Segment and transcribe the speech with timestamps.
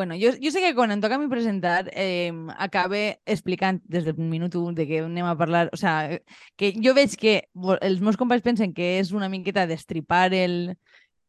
[0.00, 4.06] Bueno, jo, jo sé que quan em toca a mi presentar eh, acabe explicant des
[4.06, 6.22] del minut 1 de què anem a parlar, o sea,
[6.56, 7.34] que jo veig que
[7.84, 10.78] els meus companys pensen que és una miqueta destripar el,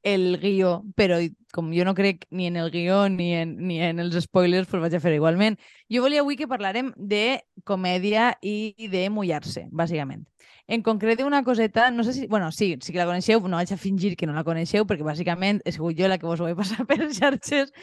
[0.08, 1.20] el guió, però
[1.52, 4.86] com jo no crec ni en el guió ni en, ni en els spoilers, pues
[4.88, 5.60] vaig a fer igualment.
[5.92, 10.24] Jo volia avui que parlarem de comèdia i de mullar-se, bàsicament.
[10.72, 12.28] En concret, una coseta, no sé si...
[12.28, 15.04] Bueno, sí, sí que la coneixeu, no vaig a fingir que no la coneixeu, perquè
[15.04, 17.74] bàsicament he sigut jo la que vos ho he passat per xarxes,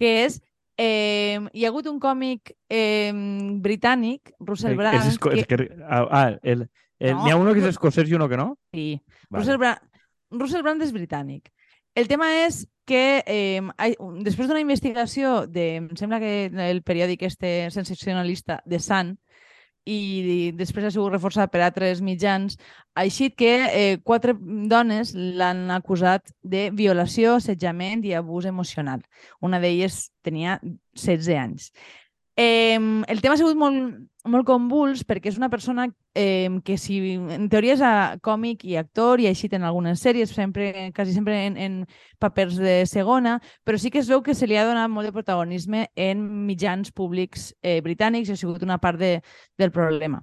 [0.00, 0.40] que és
[0.82, 3.12] Eh, hi ha hagut un còmic eh,
[3.60, 5.10] britànic, Russell Brand...
[5.10, 5.28] Esco...
[5.28, 5.44] que...
[5.44, 5.66] que...
[5.84, 6.62] Ah, el, el...
[7.12, 8.54] no, n'hi ha un que és escocès i un que no?
[8.72, 8.86] Sí.
[9.28, 9.42] Vale.
[9.42, 9.82] Russell, Brand...
[10.40, 11.50] Russell Brand és britànic.
[12.00, 13.60] El tema és que eh,
[14.24, 19.18] després d'una investigació de, em sembla que el periòdic este sensacionalista de Sun,
[19.88, 22.58] i després ha sigut reforçat per altres mitjans,
[22.94, 24.34] així que eh, quatre
[24.68, 29.00] dones l'han acusat de violació, assetjament i abús emocional.
[29.40, 31.70] Una d'elles tenia 16 anys.
[32.36, 36.98] Eh, el tema ha sigut molt, molt convuls perquè és una persona eh, que si
[37.16, 37.82] en teoria és
[38.24, 41.78] còmic i actor i així en algunes sèries, sempre, quasi sempre en, en
[42.20, 45.14] papers de segona, però sí que es veu que se li ha donat molt de
[45.16, 49.20] protagonisme en mitjans públics eh, britànics i ha sigut una part de,
[49.56, 50.22] del problema.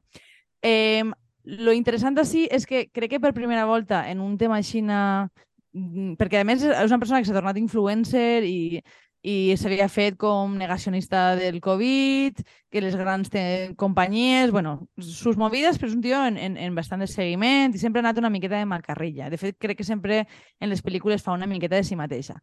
[0.61, 1.03] Eh,
[1.47, 6.17] lo interessant així és que crec que per primera volta en un tema així mm,
[6.19, 8.81] perquè a més és una persona que s'ha tornat influencer i
[9.27, 12.39] i s'havia fet com negacionista del Covid,
[12.71, 13.29] que les grans
[13.75, 17.81] companyies, bueno, sus movides, però és un tio en, en, en bastant de seguiment i
[17.81, 19.27] sempre ha anat una miqueta de macarrilla.
[19.29, 20.21] De fet, crec que sempre
[20.61, 22.37] en les pel·lícules fa una miqueta de si mateixa.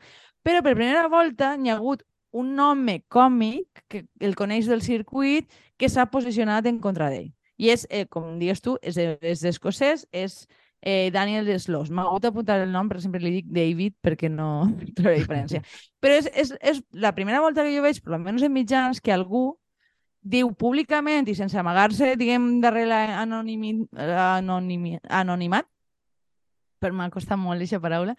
[0.45, 5.49] Però per primera volta n'hi ha hagut un home còmic que el coneix del circuit
[5.79, 7.31] que s'ha posicionat en contra d'ell.
[7.57, 10.43] I és, eh, com dius tu, és, és escocès, és
[10.85, 11.89] eh, Daniel Sloss.
[11.91, 15.65] M'ha hagut d'apuntar el nom, però sempre li dic David perquè no trobo diferència.
[16.05, 19.15] Però és, és, és la primera volta que jo veig, per almenys en mitjans, que
[19.15, 19.55] algú
[20.21, 25.69] diu públicament i sense amagar-se, diguem, darrere l'anonimi, anonimi, anonimat,
[26.81, 28.13] però m'ha costat molt aquesta paraula,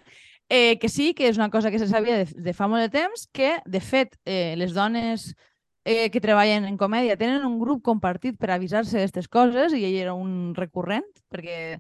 [0.50, 2.94] eh, que sí, que és una cosa que se sabia de, de fa molt de
[2.94, 5.32] temps, que, de fet, eh, les dones
[5.86, 10.02] eh, que treballen en comèdia tenen un grup compartit per avisar-se d'aquestes coses i ell
[10.08, 11.78] era un recurrent, perquè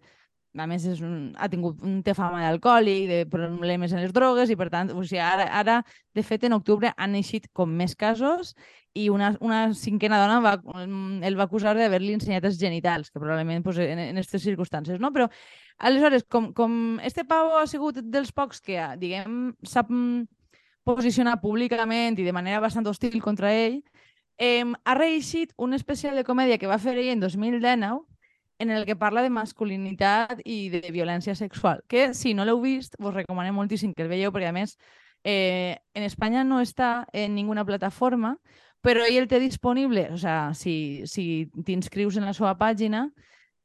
[0.58, 4.52] a més és un, ha tingut un té fama d'alcohòlic, de problemes en les drogues
[4.52, 5.82] i per tant, o sigui, ara, ara
[6.16, 8.54] de fet en octubre han eixit com més casos
[8.96, 10.54] i una, una cinquena dona va,
[11.28, 15.12] el va acusar d'haver-li ensenyat els genitals, que probablement pues, en aquestes circumstàncies, no?
[15.12, 15.28] Però
[15.84, 19.92] aleshores, com, com este pavo ha sigut dels pocs que, diguem, sap
[20.88, 23.82] posicionar públicament i de manera bastant hostil contra ell,
[24.40, 28.04] eh, ha reeixit un especial de comèdia que va fer ell en 2019
[28.60, 32.96] en el que parla de masculinitat i de violència sexual, que si no l'heu vist,
[33.00, 34.78] vos recomanem moltíssim que el veieu, perquè a més
[35.24, 38.36] eh, en Espanya no està en ninguna plataforma,
[38.86, 43.08] però ell el té disponible, o sea, si, si t'inscrius en la seva pàgina,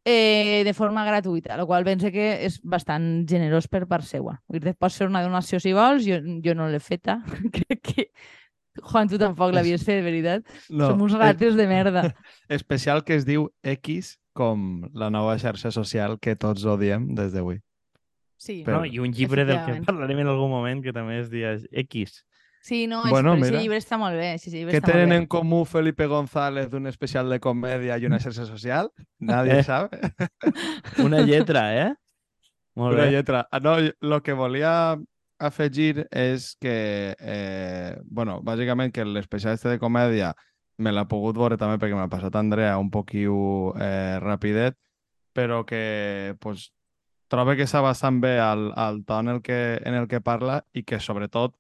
[0.09, 4.39] eh, de forma gratuïta, el qual pense que és bastant generós per part seua.
[4.49, 7.21] Vull dir, pots fer una donació si vols, jo, jo no l'he feta.
[7.57, 8.09] Crec que
[8.81, 10.47] Juan, tu tampoc l'havies fet, de veritat.
[10.71, 12.07] No, Som uns rates de merda.
[12.49, 17.61] Especial que es diu X com la nova xarxa social que tots odiem des d'avui.
[18.41, 18.63] Sí.
[18.65, 18.81] Però...
[18.81, 22.23] No, I un llibre del que parlarem en algun moment que també es diu X.
[22.61, 24.35] Sí, no, bueno, és, mira, llibre està molt bé.
[24.41, 28.45] Sí, sí, Què tenen en comú Felipe González d'un especial de comèdia i una xarxa
[28.49, 28.91] social?
[29.19, 29.65] Nadie eh.
[29.65, 29.97] sabe.
[31.07, 31.89] una lletra, eh?
[32.77, 33.15] Molt una bé.
[33.17, 33.47] lletra.
[33.51, 34.75] Ah, no, el que volia
[35.41, 40.35] afegir és que, eh, bueno, bàsicament que l'especial este de comèdia
[40.81, 43.37] me l'ha pogut veure també perquè m'ha passat Andrea un poquiu
[43.79, 44.77] eh, rapidet,
[45.37, 46.71] però que pues,
[47.29, 50.83] trobo que bastant bé al, al to en el, que, en el que parla i
[50.83, 51.55] que sobretot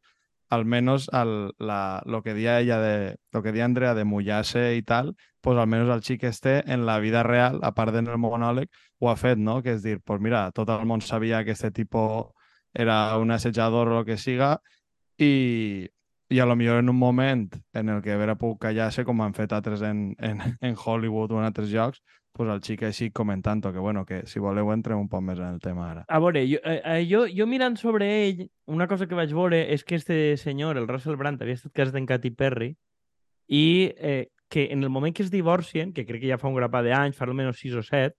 [0.50, 4.82] almenys el, la, lo que dia ella de, lo que dia Andrea de mullar-se i
[4.82, 8.68] tal, pues almenys el xic este en la vida real, a part del monòleg,
[8.98, 9.60] ho ha fet, no?
[9.62, 12.34] Que és dir, pues mira, tot el món sabia que este tipus
[12.74, 14.60] era un assetjador o el que siga
[15.18, 15.89] i,
[16.30, 19.34] i a lo millor en un moment en el que haver pogut callar-se, com han
[19.34, 23.65] fet altres en, en, en Hollywood o en altres llocs, pues el xic així comentant
[23.66, 26.04] que, bueno, que si voleu entrem un poc més en el tema ara.
[26.09, 29.65] A veure, jo, eh, eh, jo, jo mirant sobre ell, una cosa que vaig veure
[29.74, 32.76] és que este senyor, el Russell Brand, havia estat casat amb Katy Perry
[33.50, 36.54] i eh, que en el moment que es divorcien, que crec que ja fa un
[36.54, 38.15] grapat d'anys, fa almenys 6 o 7,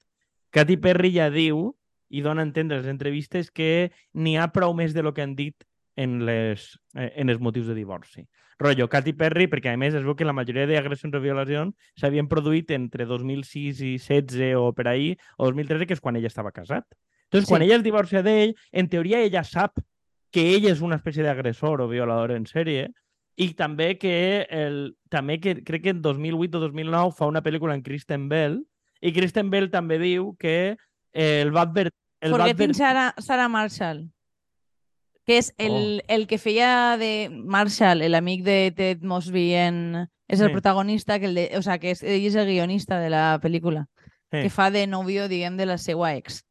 [0.51, 1.69] Katy Perry ja diu
[2.11, 5.37] i dona a entendre les entrevistes que n'hi ha prou més de lo que han
[5.39, 5.55] dit
[6.03, 8.25] en, les, eh, en els motius de divorci.
[8.62, 12.30] Rollo, Katy Perry, perquè a més es veu que la majoria d'agressions o violacions s'havien
[12.30, 16.53] produït entre 2006 i 16 o per ahir, o 2013, que és quan ella estava
[16.53, 16.86] casat.
[17.25, 17.53] Entonces, sí.
[17.53, 19.81] quan ella es divorcia d'ell, en teoria ella sap
[20.31, 22.92] que ell és una espècie d'agressor o violador en sèrie,
[23.42, 27.74] i també que, el, també que crec que en 2008 o 2009 fa una pel·lícula
[27.74, 28.59] en Kristen Bell
[29.01, 31.98] i Kristen Bell també diu que eh, el va advertir...
[32.21, 34.06] Forgetting Sarah, Sarah Marshall
[35.25, 36.06] que és el, oh.
[36.13, 39.83] el que feia de Marshall, l'amic de Ted Mosby en...
[40.31, 40.53] És el sí.
[40.56, 43.81] protagonista, que, el de, o sea, que és, ell és el guionista de la pel·lícula,
[44.31, 44.45] sí.
[44.45, 46.45] que fa de novio, diguem, de la seva ex.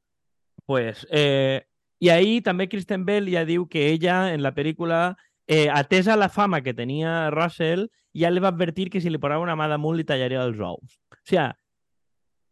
[0.68, 1.64] Pues, eh,
[1.96, 5.16] i ahí també Kristen Bell ja diu que ella, en la pel·lícula,
[5.48, 9.42] eh, atesa la fama que tenia Russell, ja li va advertir que si li posava
[9.42, 11.00] una mà damunt li tallaria els ous.
[11.00, 11.48] O sigui,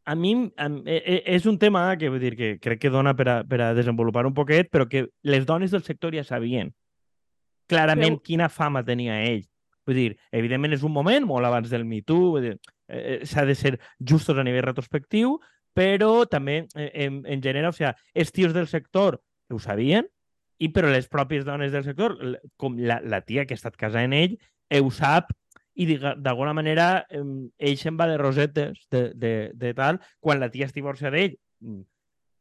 [0.08, 3.12] a mi a, e, e, és un tema que vull dir que crec que dona
[3.12, 6.72] per a, per a desenvolupar un poquet, però que les dones del sector ja sabien
[7.69, 8.25] clarament però...
[8.25, 9.44] quina fama tenia ell.
[9.84, 12.56] Vull dir, evidentment és un moment, molt abans del Me Too, eh,
[12.88, 15.37] eh, s'ha de ser justos a nivell retrospectiu,
[15.76, 19.20] però també eh, en, en general, o sigui, els tios del sector
[19.52, 20.08] ho sabien,
[20.58, 22.16] i però les pròpies dones del sector,
[22.56, 24.40] com la, la tia que ha estat casada en ell,
[24.72, 25.31] ho sap
[25.78, 30.66] i d'alguna manera ell se'n va de rosetes de, de, de tal, quan la tia
[30.66, 31.36] es divorcia d'ell.
[31.62, 31.84] Mm,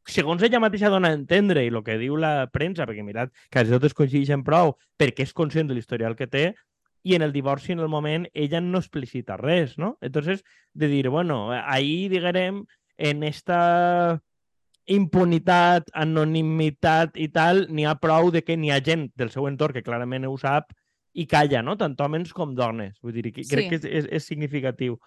[0.07, 3.75] segons ella mateixa dona a entendre i el que diu la premsa, perquè mirad, quasi
[3.75, 6.47] tot es coincideixen prou, perquè és conscient de l'historial que té,
[7.07, 9.97] i en el divorci, en el moment, ella no explicita res, no?
[10.01, 10.43] Entonces,
[10.73, 12.65] de dir, bueno, ahí, diguem,
[12.97, 14.21] en esta
[14.87, 19.75] impunitat, anonimitat i tal, n'hi ha prou de que n'hi ha gent del seu entorn
[19.75, 20.71] que clarament ho sap
[21.13, 21.77] i calla, no?
[21.77, 22.97] Tant homes com dones.
[23.01, 23.69] Vull dir, que crec sí.
[23.69, 24.97] que és, és, és significatiu.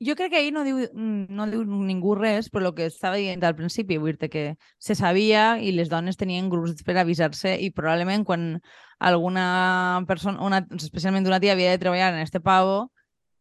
[0.00, 3.42] Jo crec que ahir no diu, no diu ningú res, però el que estava dient
[3.44, 4.44] al principi, vull dir que
[4.80, 8.46] se sabia i les dones tenien grups per avisar-se i probablement quan
[8.98, 12.92] alguna persona, una, especialment una tia, havia de treballar en este pavo,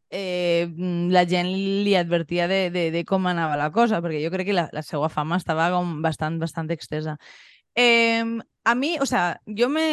[0.09, 0.67] eh,
[1.15, 4.57] la gent li advertia de, de, de com anava la cosa, perquè jo crec que
[4.57, 7.15] la, la seva fama estava com bastant, bastant extesa.
[7.75, 8.25] Eh,
[8.65, 9.85] a mi, o sea, jo me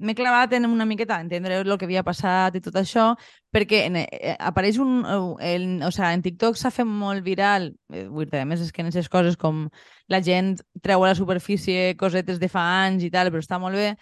[0.00, 3.12] m'he clavat en una miqueta a entendre el que havia passat i tot això,
[3.54, 5.04] perquè en, eh, apareix un...
[5.40, 8.72] El, o sea, en TikTok s'ha fet molt viral, eh, vull dir, a més és
[8.72, 9.68] que en aquestes coses com
[10.12, 13.78] la gent treu a la superfície cosetes de fa anys i tal, però està molt
[13.78, 13.94] bé.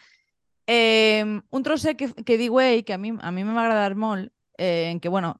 [0.67, 4.31] Eh, un trosset que, que diu ell, que a mi, a mi m'ha agradat molt,
[4.59, 5.37] eh, en què, bueno,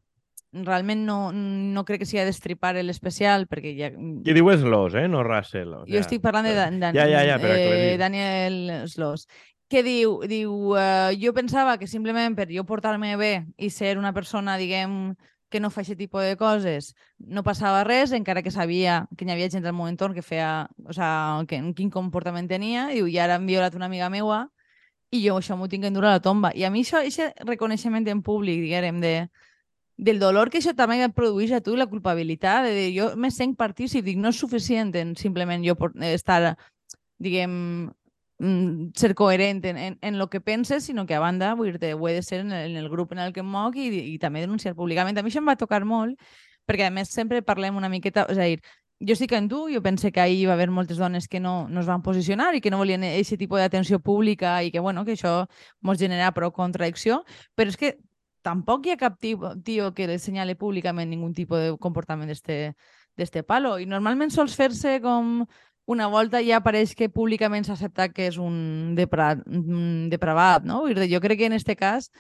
[0.53, 3.89] realment no, no crec que sigui destripar l'especial, perquè ja...
[3.93, 5.07] Qui diu Sloss, eh?
[5.09, 5.73] No Russell.
[5.79, 9.27] O sea, jo estic parlant de, Dan, Dan, ja, ja, ja, eh, Daniel Sloss
[9.73, 14.13] que diu, diu uh, jo pensava que simplement per jo portar-me bé i ser una
[14.13, 15.15] persona, diguem,
[15.53, 19.33] que no fa aquest tipus de coses, no passava res, encara que sabia que hi
[19.33, 23.17] havia gent al meu entorn que feia, o sea, que, quin comportament tenia, diu, i
[23.21, 24.47] ara han violat una amiga meua
[25.13, 26.53] i jo això m'ho tinc que endur a la tomba.
[26.57, 29.15] I a mi això, aquest reconeixement en públic, diguem, de,
[29.97, 33.57] del dolor que això també produeix a tu, la culpabilitat, de dir, jo me sent
[33.57, 35.77] partícip, dic, no és suficient en simplement jo
[36.13, 36.57] estar,
[37.21, 37.93] diguem,
[38.94, 42.09] ser coherent en, en, en lo que penses, sinó que a banda vull dir ho
[42.09, 44.19] he de ser en el, en el grup en el que em moc i, i
[44.19, 45.19] també denunciar públicament.
[45.19, 46.19] A mi això em va tocar molt,
[46.67, 48.61] perquè a més sempre parlem una miqueta, és a dir,
[49.03, 51.69] jo sí que en tu, jo pense que ahir va haver moltes dones que no,
[51.69, 55.05] no es van posicionar i que no volien aquest tipus d'atenció pública i que, bueno,
[55.05, 55.47] que això
[55.83, 57.23] ens genera prou contradicció,
[57.55, 57.97] però és que
[58.43, 63.43] tampoc hi ha cap tio, tio que le senyale públicament ningun tipus de comportament d'este
[63.47, 63.79] palo.
[63.79, 65.44] I normalment sols fer-se com
[65.86, 69.34] una volta ja apareix que públicament s'accepta que és un, depra,
[70.12, 70.84] depravat, no?
[71.10, 72.10] Jo crec que en aquest cas,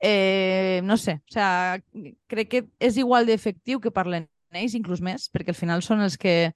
[0.00, 1.80] eh, no sé, o sea,
[2.30, 6.18] crec que és igual d'efectiu que parlen ells, inclús més, perquè al final són els
[6.20, 6.52] que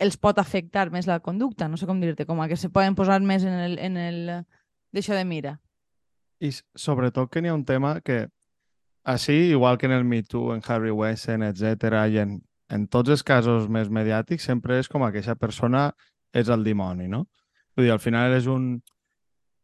[0.00, 2.96] els pot afectar més la conducta, no sé com dir-te, com a que se poden
[2.96, 4.20] posar més en el, en el
[4.96, 5.58] d'això de mira.
[6.40, 8.30] I sobretot que n'hi ha un tema que
[9.04, 13.10] així, igual que en el Me Too, en Harry Weinstein, etc i en en tots
[13.10, 15.90] els casos més mediàtics sempre és com que aquesta persona
[16.32, 17.26] és el dimoni, no?
[17.76, 18.80] Vull dir, al final és un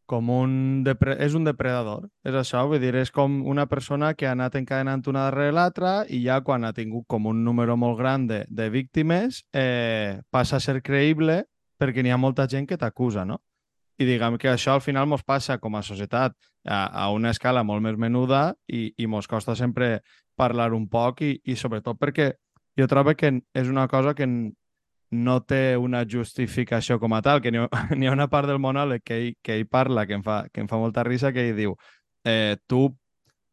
[0.07, 0.51] com un,
[0.87, 1.17] depre...
[1.19, 5.03] és un depredador, és això, vull dir, és com una persona que ha anat encadenant
[5.11, 8.69] una darrere l'altra i ja quan ha tingut com un número molt gran de, de
[8.71, 11.43] víctimes eh, passa a ser creïble
[11.77, 13.41] perquè n'hi ha molta gent que t'acusa, no?
[13.99, 16.33] I diguem que això al final ens passa com a societat
[16.63, 19.99] a, a una escala molt més menuda i, i ens costa sempre
[20.39, 22.31] parlar un poc i, i sobretot perquè
[22.77, 24.27] jo trobo que és una cosa que
[25.11, 29.17] no té una justificació com a tal, que n'hi ha, una part del monòleg que
[29.17, 31.77] ell, que ell parla que em, fa, que em fa molta risa, que ell diu
[32.25, 32.89] eh, tu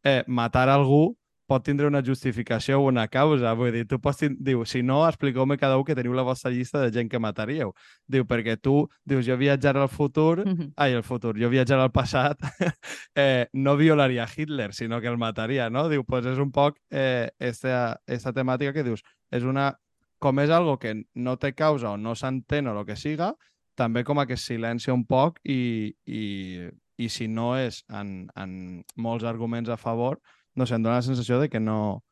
[0.03, 1.15] eh, matar algú
[1.47, 3.53] pot tindre una justificació o una causa.
[3.57, 4.23] Vull dir, tu pots...
[4.39, 7.73] Diu, si no, expliqueu-me cada un que teniu la vostra llista de gent que mataríeu.
[8.11, 10.45] Diu, perquè tu dius, jo viatjar al futur...
[10.45, 10.73] Mm -hmm.
[10.75, 11.35] Ai, el futur.
[11.39, 12.39] Jo viatjar al passat
[13.15, 15.89] eh, no violaria Hitler, sinó que el mataria, no?
[15.89, 19.77] Diu, pues és un poc eh, esta, esta temàtica que dius, és una...
[20.17, 23.35] Com és algo que no té causa o no s'entén o el que siga,
[23.75, 28.83] també com a que silencia un poc i, i i si no és en, en
[28.95, 30.19] molts arguments a favor,
[30.55, 32.03] no sé, em dóna la sensació de que no,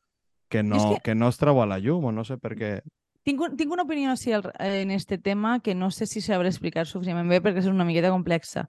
[0.49, 1.01] que no, que...
[1.09, 2.73] que no es treu a la llum, o no sé per què.
[3.23, 6.85] Tinc, un, tinc una opinió sí, en este tema que no sé si sabré explicar
[6.85, 8.67] suficientment bé perquè és una miqueta complexa.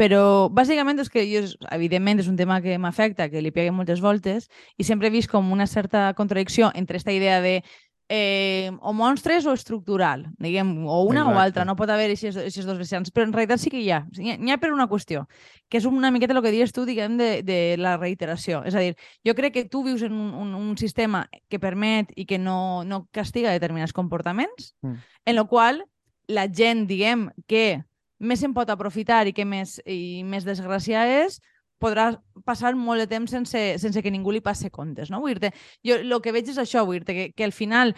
[0.00, 4.00] Però bàsicament és que jo, evidentment, és un tema que m'afecta, que li pegué moltes
[4.02, 4.48] voltes
[4.80, 7.60] i sempre he vist com una certa contradicció entre aquesta idea de
[8.14, 11.32] eh, o monstres o estructural, diguem, o una Exacte.
[11.32, 14.02] o altra, no pot haver aquests dos vessants, però en realitat sí que hi ha.
[14.12, 15.22] N'hi ha per una qüestió,
[15.72, 18.60] que és una miqueta el que dius tu, diguem, de, de la reiteració.
[18.68, 22.12] És a dir, jo crec que tu vius en un, un, un sistema que permet
[22.12, 25.00] i que no, no castiga determinats comportaments, mm.
[25.32, 25.80] en el qual
[26.28, 27.80] la gent, diguem, que
[28.20, 31.40] més se'n pot aprofitar i que més, i més desgràcia és,
[31.82, 32.12] podrà
[32.46, 35.20] passar molt de temps sense, sense que ningú li passe comptes, no?
[35.20, 35.52] Vull dir
[35.86, 37.96] jo el que veig és això, vull dir que, que al final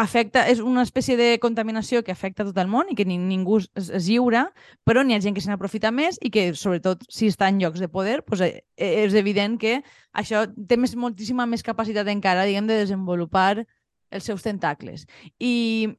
[0.00, 3.58] afecta, és una espècie de contaminació que afecta tot el món i que ni, ningú
[3.60, 4.46] es, es lliura,
[4.88, 7.82] però n'hi ha gent que se n'aprofita més i que, sobretot, si està en llocs
[7.82, 8.46] de poder, doncs,
[8.80, 9.80] és evident que
[10.16, 13.64] això té més, moltíssima més capacitat encara, diguem, de desenvolupar
[14.10, 15.06] els seus tentacles.
[15.38, 15.90] I,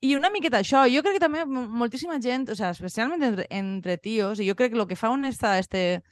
[0.00, 3.98] i una miqueta això, jo crec que també moltíssima gent, o sigui, especialment entre, entre
[3.98, 6.02] tios, i jo crec que el que fa on està este,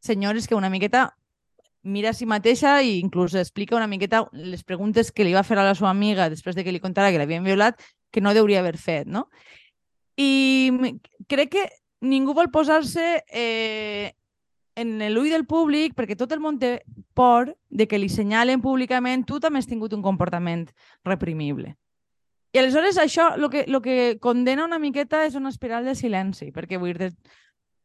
[0.00, 1.14] senyores que una miqueta
[1.82, 5.58] mira a si mateixa i inclús explica una miqueta les preguntes que li va fer
[5.58, 8.60] a la seva amiga després de que li contara que l'havien violat que no hauria
[8.60, 9.28] haver fet, no?
[10.16, 11.64] I crec que
[12.00, 14.14] ningú vol posar-se eh,
[14.78, 16.78] en l'ull del públic perquè tot el món té
[17.14, 20.68] por de que li senyalen públicament tu també has tingut un comportament
[21.06, 21.76] reprimible.
[22.54, 26.48] I aleshores això el que, lo que condena una miqueta és una espiral de silenci,
[26.54, 27.12] perquè vull dir,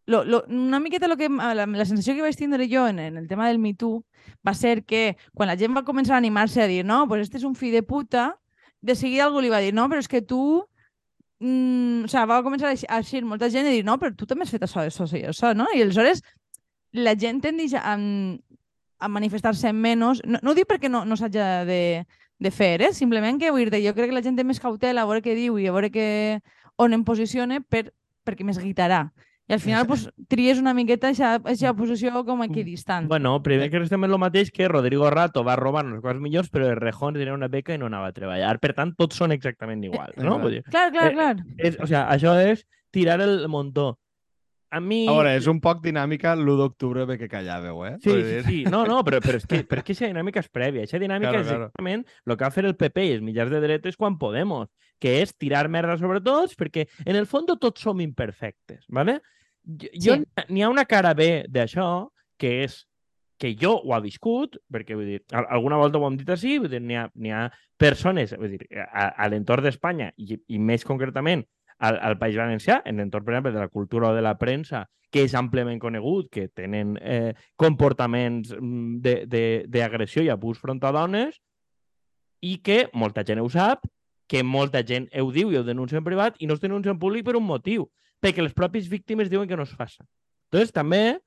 [0.06, 3.18] lo, lo, una miqueta lo que, la, la sensació que vaig tindre jo en, en
[3.18, 4.04] el tema del Me Too
[4.46, 7.40] va ser que quan la gent va començar a animar-se a dir no, pues este
[7.40, 8.34] és un fill de puta,
[8.82, 10.64] de seguida algú li va dir no, però és que tu...
[11.44, 14.48] Mm, o sigui, va començar a eixir molta gent i dir no, però tu també
[14.48, 15.68] has fet això, això, això, això no?
[15.76, 16.24] I aleshores
[16.94, 20.22] la gent tendeix a, a manifestar-se menys.
[20.24, 21.82] No, no ho dic perquè no, no s'hagi de,
[22.40, 22.94] de fer, eh?
[22.94, 25.36] simplement que vull dir jo crec que la gent té més cautela a veure què
[25.36, 26.06] diu i a veure que,
[26.78, 27.88] on em posicione per,
[28.26, 29.08] perquè més guitarà.
[29.48, 33.10] I al final pues, tries una miqueta aquesta posició com aquí distant.
[33.12, 36.50] Bueno, primer que estem en el mateix que Rodrigo Rato va robar unes coses millors,
[36.50, 38.56] però el Rejón tenia una beca i no anava a treballar.
[38.64, 40.38] Per tant, tots són exactament iguals, no?
[40.40, 41.36] Vull dir, clar, clar, eh, clar.
[41.58, 42.64] És, o sea, això és
[42.96, 43.98] tirar el muntó.
[44.74, 45.04] A mi...
[45.06, 47.92] A veure, és un poc dinàmica l'1 d'octubre bé que callàveu, eh?
[48.02, 48.62] Sí, sí, sí.
[48.74, 50.86] No, no, però, però és que, però és que aquesta dinàmica és prèvia.
[50.88, 52.34] Aquesta dinàmica claro, és exactament claro.
[52.34, 54.72] el que va fer el PP i els mitjans de dretes quan Podemos,
[55.04, 59.20] que és tirar merda sobre tots, perquè en el fons tots som imperfectes, ¿vale?
[59.64, 60.48] Jo, sí.
[60.50, 62.10] n'hi ha una cara B d'això,
[62.42, 62.82] que és
[63.38, 66.72] que jo ho ha viscut, perquè vull dir, alguna volta ho hem dit així, vull
[66.72, 71.44] dir, n'hi ha, ha persones vull dir, a, a l'entorn d'Espanya i, i més concretament
[71.80, 74.86] al, al País Valencià, en l'entorn, per exemple, de la cultura o de la premsa,
[75.14, 79.02] que és àmpliament conegut, que tenen eh, comportaments mm,
[79.70, 81.38] d'agressió i abús front a dones
[82.42, 83.86] i que molta gent ho sap,
[84.28, 87.00] que molta gent ho diu i ho denuncia en privat i no es denuncia en
[87.00, 87.86] públic per un motiu,
[88.24, 90.02] perquè les pròpies víctimes diuen que no es faça.
[90.50, 91.20] Entonces, també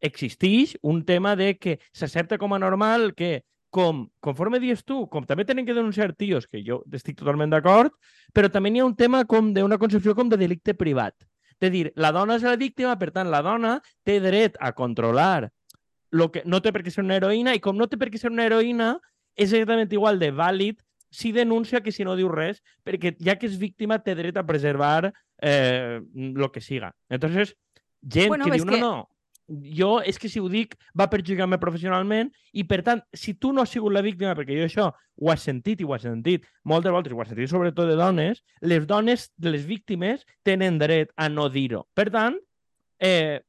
[0.00, 5.24] existeix un tema de que s'accepta com a normal que, com, conforme dius tu, com
[5.26, 7.94] també tenen que denunciar tios, que jo estic totalment d'acord,
[8.34, 11.14] però també hi ha un tema com d'una concepció com de delicte privat.
[11.60, 15.50] De dir, la dona és la víctima, per tant, la dona té dret a controlar
[16.10, 18.18] lo que no té per què ser una heroïna i com no té per què
[18.18, 18.94] ser una heroïna,
[19.36, 23.46] és exactament igual de vàlid si denuncia que si no diu res, perquè ja que
[23.50, 25.12] és víctima té dret a preservar
[25.42, 26.94] eh, lo que siga.
[27.08, 27.56] Entonces,
[28.02, 28.80] gent bueno, que diu, no, que...
[28.80, 29.10] no,
[29.50, 33.64] jo és que si ho dic va perjudicar-me professionalment i per tant, si tu no
[33.64, 36.94] has sigut la víctima, perquè jo això ho has sentit i ho has sentit moltes
[36.94, 41.28] voltes, ho has sentit sobretot de dones, les dones de les víctimes tenen dret a
[41.28, 41.84] no dir-ho.
[41.94, 42.38] Per tant,
[42.98, 43.40] eh,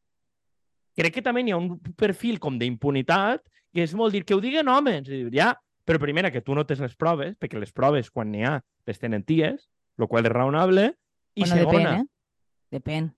[0.98, 4.41] crec que també hi ha un perfil com d'impunitat que és molt dir que ho
[4.43, 5.08] diguen homes.
[5.31, 5.53] Ja,
[5.88, 9.00] però primera, que tu no tens les proves, perquè les proves, quan n'hi ha, les
[9.00, 10.91] tenen ties, el qual és raonable.
[11.36, 11.91] I bueno, segona...
[11.91, 12.77] Depèn, eh?
[12.77, 13.12] Depèn.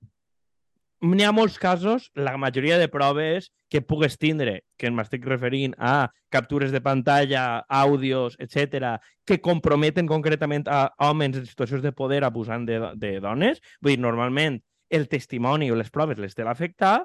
[1.03, 6.07] N'hi ha molts casos, la majoria de proves que pugues tindre, que m'estic referint a
[6.31, 12.63] captures de pantalla, àudios, etc, que comprometen concretament a homes en situacions de poder abusant
[12.69, 13.60] de, de dones.
[13.81, 17.01] Vull dir, normalment el testimoni o les proves les té l'afectar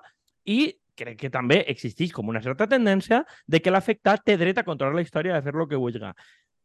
[0.47, 0.61] i
[0.99, 4.95] crec que també existeix com una certa tendència de que l'afectat té dret a controlar
[4.95, 6.15] la història de fer lo que vulgui.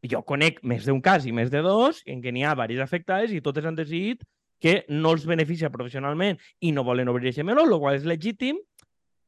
[0.06, 3.34] Jo conec més d'un cas i més de dos en què n'hi ha diverses afectades
[3.34, 4.22] i totes han decidit
[4.60, 8.60] que no els beneficia professionalment i no volen obrir aquest meló, el qual és legítim,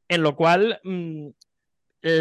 [0.09, 1.27] en el qual mmm,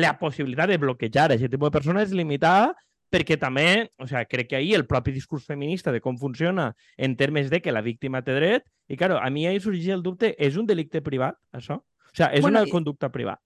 [0.00, 2.74] la possibilitat de bloquejar aquest tipus de persona és limitada
[3.12, 7.14] perquè també, o sea, crec que ahir el propi discurs feminista de com funciona en
[7.16, 10.34] termes de que la víctima té dret, i claro, a mi ahir sorgeix el dubte,
[10.42, 11.78] és un delicte privat, això?
[11.78, 13.45] O sigui, és bueno, una conducta privada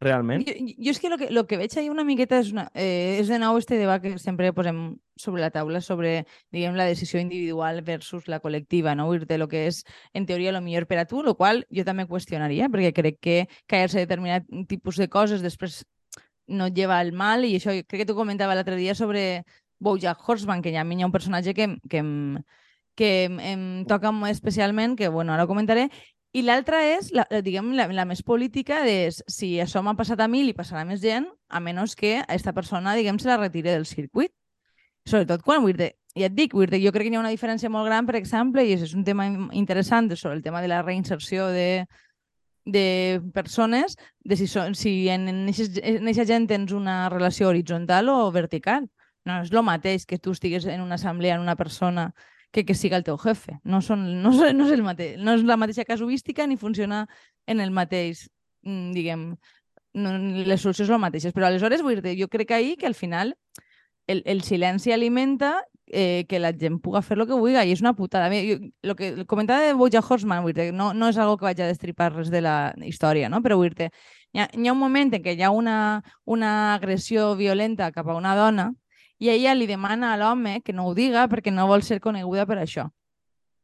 [0.00, 0.44] realment.
[0.46, 3.16] Jo, jo és que el que, lo que veig ahí una miqueta és, una, eh,
[3.20, 7.20] és de nou este debat que sempre posem sobre la taula sobre, diguem, la decisió
[7.20, 9.08] individual versus la col·lectiva, no?
[9.16, 12.06] De lo que és, en teoria, lo millor per a tu, lo qual jo també
[12.06, 13.36] qüestionaria, perquè crec que
[13.66, 15.84] callar-se determinat tipus de coses després
[16.46, 19.44] no et lleva al mal, i això crec que tu comentava l'altre dia sobre
[19.80, 22.44] Bojack Horseman, que ja a mi hi ha un personatge que, que, em,
[22.96, 25.90] que em, em toca especialment, que bueno, ara ho comentaré,
[26.36, 30.28] i l'altra és, la, diguem, la, la més política de si això m'ha passat a
[30.28, 33.86] mi, li passarà més gent, a menys que aquesta persona, diguem, se la retire del
[33.88, 34.34] circuit.
[35.08, 37.32] Sobretot quan, vull dir, ja et dic, vull dir, jo crec que hi ha una
[37.32, 40.82] diferència molt gran, per exemple, i és un tema interessant sobre el tema de la
[40.82, 41.86] reinserció de,
[42.66, 48.90] de persones, de si, són, si en aquesta gent tens una relació horitzontal o vertical.
[49.26, 52.10] No és el mateix que tu estigues en una assemblea en una persona
[52.52, 53.58] que que siga el teu jefe.
[53.64, 57.06] No, són, no, no, és el mateix, no és la mateixa casuística ni funciona
[57.46, 58.28] en el mateix,
[58.62, 59.28] mm, diguem,
[59.94, 61.34] no, les solucions són les mateixes.
[61.36, 63.36] Però aleshores, vull dir jo crec que ahir que al final
[64.06, 67.82] el, el silenci alimenta eh, que la gent puga fer el que vulgui i és
[67.82, 68.28] una putada.
[68.30, 71.60] Jo, lo que comentava de Bojack Horseman, vull dir, no, no és algo que vaig
[71.60, 73.42] a destripar res de la història, no?
[73.42, 73.90] però vull dir
[74.32, 78.08] hi ha, hi ha un moment en què hi ha una, una agressió violenta cap
[78.08, 78.72] a una dona
[79.18, 82.46] i ella li demana a l'home que no ho diga perquè no vol ser coneguda
[82.46, 82.88] per això.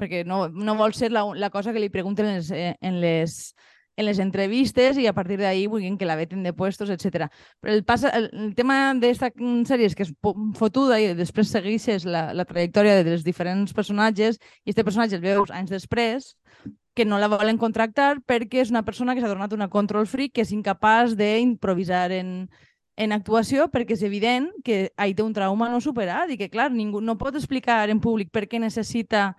[0.00, 3.00] Perquè no, no vol ser la, la cosa que li pregunten en les, eh, en
[3.00, 3.54] les,
[3.97, 7.28] en les entrevistes i a partir d'ahí vulguin que la veten de puestos, etc.
[7.61, 9.30] Però el, passa, el, el tema d'esta
[9.68, 10.14] sèrie és que és
[10.59, 15.52] fotuda i després segueixes la, la trajectòria dels diferents personatges i este personatge el veus
[15.52, 16.32] anys després
[16.94, 20.35] que no la volen contractar perquè és una persona que s'ha tornat una control freak
[20.37, 22.50] que és incapaç d'improvisar en,
[22.97, 26.71] en actuació perquè és evident que ahí té un trauma no superat i que, clar,
[26.73, 29.33] ningú no pot explicar en públic per què necessita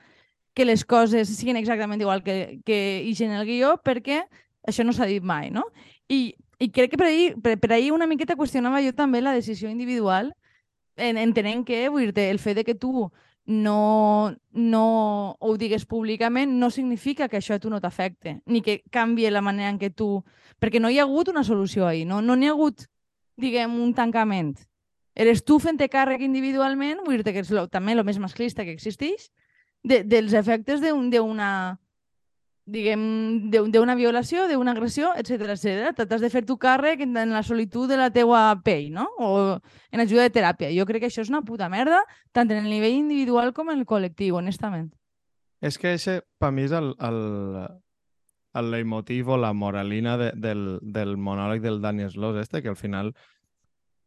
[0.53, 4.23] que les coses siguin exactament igual que, que ix en el guió perquè
[4.65, 5.65] això no s'ha dit mai, no?
[6.09, 9.33] I, i crec que per ahir, per, per ahir una miqueta qüestionava jo també la
[9.33, 10.33] decisió individual
[10.95, 13.11] en, entenent que, vull dir el fet de que tu
[13.45, 14.85] no, no
[15.39, 19.41] ho digues públicament no significa que això a tu no t'afecte, ni que canvi la
[19.41, 20.23] manera en què tu...
[20.61, 22.87] Perquè no hi ha hagut una solució ahir, no n'hi no ha hagut
[23.39, 24.55] diguem, un tancament.
[25.13, 28.73] Eres tu fent-te càrrec individualment, vull dir que és lo, també el més masclista que
[28.73, 29.29] existeix,
[29.83, 31.41] de, dels efectes d'una un,
[32.65, 35.93] diguem, d'una violació, d'una agressió, etc etc.
[36.07, 39.09] T'has de fer tu càrrec en, en la solitud de la teua pell, no?
[39.19, 39.59] O
[39.91, 40.71] en ajuda de teràpia.
[40.75, 43.83] Jo crec que això és una puta merda, tant en el nivell individual com en
[43.83, 44.89] el col·lectiu, honestament.
[45.63, 47.19] És que això, per mi, és el, el,
[48.53, 52.77] el leitmotiv o la moralina de, del, del monòleg del Daniel Sloss este, que al
[52.77, 53.13] final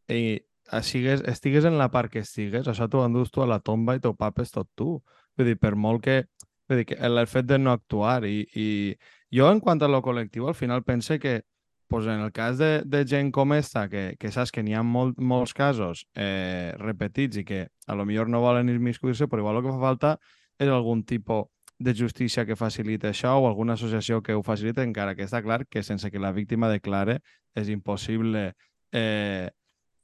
[0.07, 0.39] i,
[0.81, 4.01] sigues, estigues en la part que estigues, això t'ho endús tu a la tomba i
[4.03, 4.97] t'ho papes tot tu.
[5.37, 6.23] Vull dir, per molt que...
[6.67, 8.95] Vull dir, que el fet de no actuar i, i
[9.31, 11.41] jo en quant a lo col·lectiu al final pense que
[11.87, 14.83] pues en el cas de, de gent com esta, que, que saps que n'hi ha
[14.83, 19.61] molt, molts casos eh, repetits i que a lo millor no volen immiscuir-se, però igual
[19.61, 20.11] el que fa falta
[20.59, 21.47] és algun tipus
[21.79, 25.65] de justícia que facilita això o alguna associació que ho facilita, encara que està clar
[25.69, 27.19] que sense que la víctima declare
[27.55, 28.51] és impossible.
[28.91, 29.49] Eh,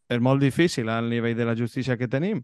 [0.10, 2.44] és molt difícil al nivell de la justícia que tenim,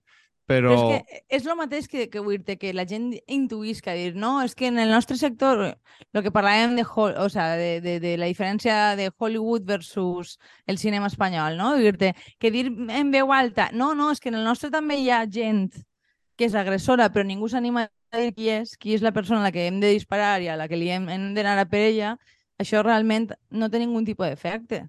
[0.49, 0.71] però...
[0.73, 3.93] però és que és el mateix que, que vull dir que la gent intuís que
[3.93, 7.81] dir, no, és que en el nostre sector, el que parlàvem de, o sea, de,
[7.85, 11.75] de, de la diferència de Hollywood versus el cinema espanyol, no?
[11.77, 15.11] Dir-te que dir en veu alta, no, no, és que en el nostre també hi
[15.13, 15.69] ha gent
[16.39, 19.51] que és agressora, però ningú s'anima dir qui és, qui és la persona a la
[19.51, 22.13] que hem de disparar i a la que li hem, hem d'anar a per ella,
[22.59, 24.85] això realment no té ningun tipus d'efecte.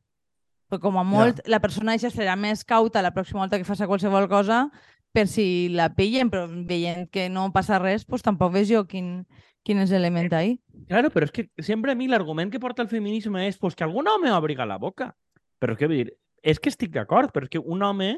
[0.71, 1.51] Però com a molt, ja.
[1.51, 4.69] la persona ja serà més cauta la pròxima volta que faci qualsevol cosa
[5.11, 9.25] per si la pillen, però veient que no passa res, pues tampoc veig jo quin,
[9.67, 10.55] quin és l'element ahí.
[10.87, 13.85] Claro, però és que sempre a mi l'argument que porta el feminisme és pues, que
[13.85, 15.11] algun home obriga la boca.
[15.59, 16.15] Però què vull dir?
[16.47, 18.15] És que estic d'acord, però és que un home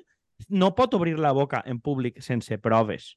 [0.49, 3.15] no pot obrir la boca en públic sense proves.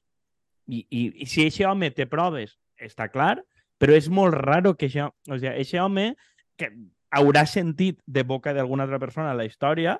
[0.66, 3.38] I, i, i si aquest home té proves, està clar,
[3.78, 6.10] però és molt raro que això, o sigui, aquest home
[6.58, 6.70] que
[7.16, 9.96] haurà sentit de boca d'alguna altra persona la història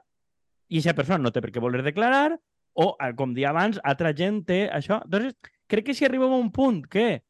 [0.69, 2.35] i aquesta persona no té per què voler declarar
[2.77, 5.01] o, com dia abans, altra gent té això.
[5.07, 5.37] Entonces,
[5.71, 7.23] crec que si arribem a un punt que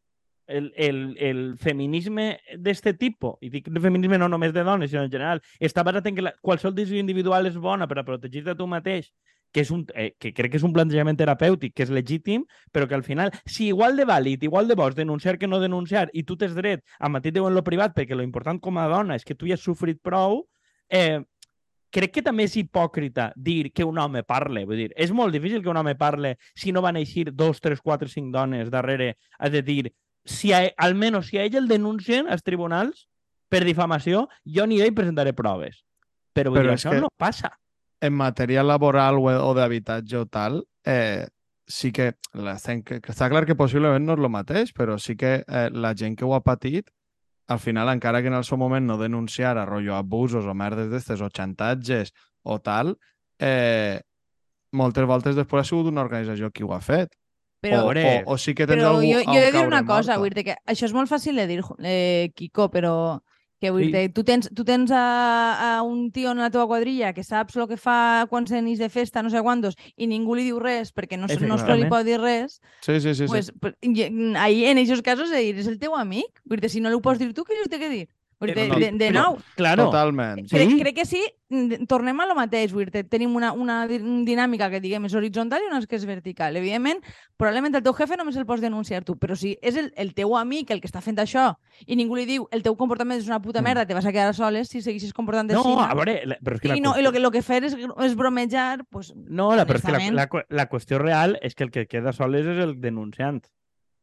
[0.47, 5.05] el, el, el feminisme d'este tipus, i dic el feminisme no només de dones, sinó
[5.05, 8.57] en general, està basat en que la, qualsevol decisió individual és bona per a protegir-te
[8.59, 9.11] tu mateix
[9.53, 12.89] que, és un, eh, que crec que és un plantejament terapèutic, que és legítim, però
[12.89, 16.25] que al final, si igual de vàlid, igual de bo denunciar que no denunciar, i
[16.25, 19.25] tu tens dret a matir en lo privat, perquè lo important com a dona és
[19.25, 20.47] que tu ja has sofrit prou,
[20.89, 21.23] eh,
[21.91, 24.65] crec que també és hipòcrita dir que un home parle.
[24.67, 27.81] Vull dir, és molt difícil que un home parle si no van eixir dos, tres,
[27.81, 29.93] quatre, cinc dones darrere a de dir
[30.27, 33.07] si a, almenys si a ell el denuncien als tribunals,
[33.49, 35.85] per difamació, jo aniré i presentaré proves.
[36.35, 37.53] Però, vull Però dir, això que- no passa.
[38.07, 41.27] En matèria laboral o, o d'habitatge o tal, eh,
[41.67, 45.17] sí que, la, que, que està clar que possiblement no és el mateix, però sí
[45.19, 46.91] que eh, la gent que ho ha patit,
[47.49, 51.23] al final, encara que en el seu moment no denunciara rotllo abusos o merdes d'estes
[51.23, 52.97] o xantatges o tal,
[53.39, 54.01] eh,
[54.73, 57.15] moltes voltes després ha sigut una organització qui ho ha fet.
[57.63, 59.83] Però, o, o, o sí que tens però algú jo, jo he de dir una
[59.87, 62.95] cosa, dir que això és molt fàcil de dir, eh, Kiko, però
[63.67, 63.93] que vull Sí.
[63.93, 67.57] dir, tu tens, tu tens a, a un tio en la teva quadrilla que saps
[67.59, 70.59] el que fa quan se n'és de festa, no sé quantos, i ningú li diu
[70.63, 73.25] res perquè no, no se li pot dir res, Sí, sí, sí.
[73.25, 73.27] sí.
[73.27, 76.41] pues, pues, i- ahí en aquests casos és el teu amic.
[76.45, 78.07] Vull dir, si no li ho pots dir tu, què li té que dir?
[78.39, 79.85] Eh, de, no, de, de però- nou, Claro.
[79.87, 80.47] Totalment.
[80.47, 80.57] Sí.
[80.57, 81.23] crec, crec que sí,
[81.89, 82.71] tornem a lo mateix,
[83.09, 86.55] tenim una, una di- dinàmica que diguem és horitzontal i una que és vertical.
[86.57, 87.01] Evidentment,
[87.39, 90.37] probablement el teu jefe només el pots denunciar tu, però si és el, el teu
[90.37, 91.55] amic el que està fent això
[91.87, 93.65] i ningú li diu el teu comportament és una puta Mm.
[93.65, 95.73] merda, te vas a quedar soles si segueixes comportant No, així.
[95.91, 97.65] a veure, la- però és que la I, no, i lo que, lo que fer
[97.65, 101.55] és, és bromejar, pues, No, la, però és que la, la, la qüestió real és
[101.55, 103.47] que el que queda soles és el denunciant.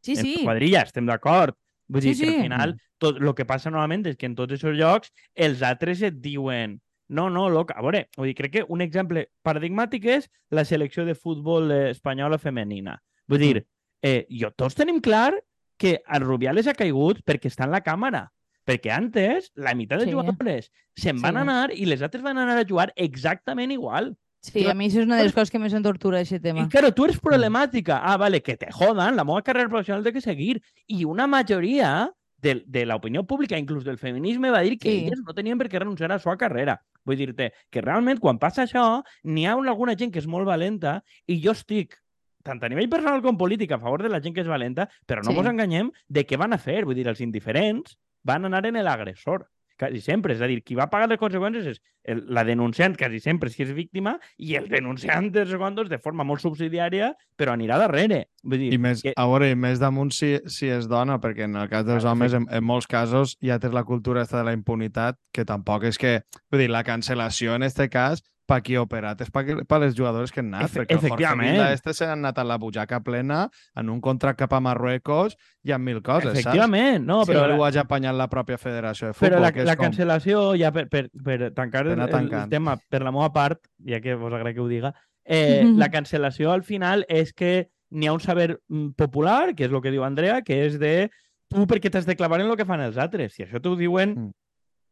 [0.02, 0.36] sí, sí.
[0.40, 1.56] En quadrilla, estem d'acord.
[1.94, 4.56] Vull dir Sí, que al final tot el que passa normalment és que en tots
[4.56, 6.80] aquests llocs els altres et diuen
[7.14, 7.76] no, no, loca.
[7.78, 11.90] A veure, vull dir, crec que un exemple paradigmàtic és la selecció de futbol eh,
[11.92, 12.96] espanyola femenina.
[13.30, 13.66] Vull dir,
[14.02, 15.36] eh, jo tots tenim clar
[15.78, 18.30] que el Rubiales ha caigut perquè està en la càmera.
[18.66, 20.12] Perquè antes, la meitat de Sí.
[20.16, 21.42] jugadores se'n van Sí.
[21.42, 24.16] anar i les altres van anar a jugar exactament igual.
[24.44, 26.66] Sí, a mi això és una de les coses que més em tortura, aquest tema.
[26.66, 28.02] Y claro, tú eres problemática.
[28.04, 29.16] Ah, vale, que te jodan.
[29.16, 30.62] La moda carrera profesional tiene que seguir.
[30.86, 35.06] Y una mayoría de, de la pública, inclús del feminisme, va dir que Sí.
[35.08, 36.82] elles no tenien per què renunciar a la seva carrera.
[37.06, 40.46] Vull dir-te que realment, quan passa això, n'hi ha una- alguna gent que és molt
[40.46, 41.96] valenta i jo estic
[42.44, 45.24] tant a nivell personal com polític a favor de la gent que és valenta, però
[45.24, 45.38] no Sí.
[45.38, 46.84] ens enganyem de què van a fer.
[46.84, 49.48] Vull dir, els indiferents van anar en l'agressor.
[49.84, 50.38] Quasi sempre.
[50.38, 53.66] És a dir, qui va pagar les conseqüències és el, la denunciant, quasi sempre, si
[53.66, 58.24] és víctima, i el denunciant de segundos de forma molt subsidiària, però anirà darrere.
[58.48, 61.50] Vull dir, I més, que, a veure, i més damunt si, si és dona, perquè
[61.50, 64.40] en el cas dels Clar, homes, en, en molts casos, ja tens la cultura esta
[64.40, 66.22] de la impunitat, que tampoc és que...
[66.54, 69.96] Vull dir, la cancel·lació en este cas, pa qui ha operat és que- pa les
[69.96, 71.52] jugadores que han anat, Efe- perquè el Jorge.
[71.52, 75.38] Vilda este se n'ha anat a la butxaca plena en un contracte cap a Marruecos
[75.64, 77.30] i amb mil coses, efectivament, no, saps?
[77.30, 79.66] però, Però la, ho hagi apanyat la pròpia federació de futbol, però la, que és
[79.66, 79.86] la com...
[79.88, 84.02] cancel·lació, ja per, per, per tancar Per el, el, tema per la meva part, ja
[84.02, 88.14] que vos agrada que ho diga, eh, la cancel·lació al final és que n'hi ha
[88.14, 91.10] un saber mm, popular, que és el que diu Andrea, que és de
[91.48, 93.34] tu perquè t'has de clavar en el que fan els altres.
[93.36, 94.32] Si això t'ho diuen Mm.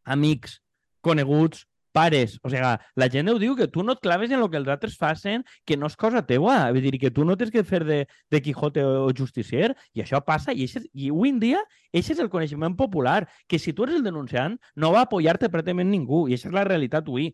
[0.05, 0.61] amics,
[1.01, 2.37] coneguts, pares.
[2.43, 2.63] O sigui,
[2.95, 5.43] la gent ho diu que tu no et claves en el que els altres facin,
[5.65, 6.71] que no és cosa teua.
[6.71, 7.99] Vull dir, que tu no tens que fer de,
[8.31, 9.75] de Quijote o justicier.
[9.93, 10.53] I això passa.
[10.55, 11.61] I, eixe, i avui en dia,
[11.93, 13.27] això és el coneixement popular.
[13.47, 16.27] Que si tu eres el denunciant, no va apoyar-te pràcticament ningú.
[16.29, 17.31] I això és la realitat avui.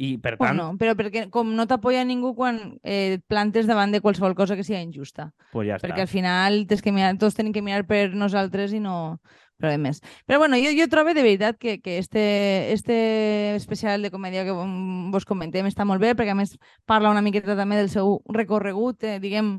[0.00, 3.92] I, per tant, Bueno, però perquè com no t'apoya ningú quan eh, et plantes davant
[3.92, 5.26] de qualsevol cosa que sigui injusta.
[5.52, 6.06] pues ja Perquè està.
[6.06, 9.20] al final tens que mirar, tots tenim que mirar per nosaltres i no
[9.60, 10.00] problemes.
[10.26, 14.54] Però bueno, jo, jo trobo de veritat que, que este, este especial de comèdia que
[14.54, 16.56] vos comentem està molt bé, perquè a més
[16.88, 19.58] parla una miqueta també del seu recorregut, eh, diguem,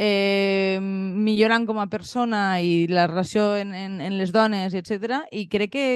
[0.00, 5.26] eh, millorant com a persona i la relació en, en, en les dones, etc.
[5.30, 5.88] I crec que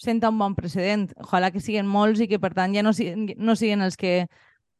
[0.00, 1.10] senta un bon precedent.
[1.22, 4.24] Ojalà que siguin molts i que, per tant, ja no siguin, no siguin els que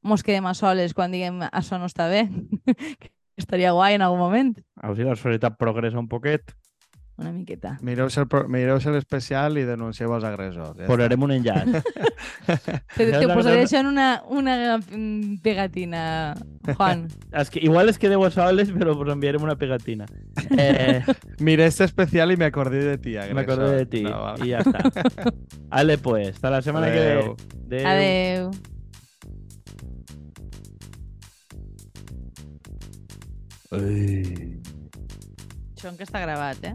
[0.04, 2.26] mos quedem a soles quan diguem això no està bé.
[3.36, 4.54] estaria guai en algun moment.
[4.80, 6.54] A veure si la societat progressa un poquet.
[7.16, 7.76] Una miqueta.
[7.86, 10.80] Mireu-se el mireu-se l'especial i denuncieu els agressors.
[10.80, 10.88] Ja.
[10.88, 11.68] Posarem un enllaç.
[12.96, 16.34] Te, Ja te posaré això en una, una mm, pegatina,
[16.74, 17.06] Juan.
[17.40, 20.06] es que, igual es quedeu a soles, però us enviarem una pegatina.
[20.58, 21.02] Eh,
[21.38, 23.40] Miré este especial y me acordé de ti, me agresor.
[23.52, 24.02] acordé de ti.
[24.02, 24.46] No, vale.
[24.46, 24.82] Y ya está.
[25.68, 26.28] Vale, pues.
[26.34, 27.36] Hasta la semana que Adeu.
[27.68, 27.86] viene.
[27.86, 28.50] Adeu.
[33.72, 34.53] Ei,
[35.84, 36.72] Això està gravat, eh?